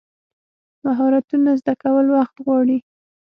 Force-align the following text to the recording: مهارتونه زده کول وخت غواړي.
مهارتونه 0.85 1.51
زده 1.59 1.73
کول 1.81 2.05
وخت 2.17 2.35
غواړي. 2.45 2.77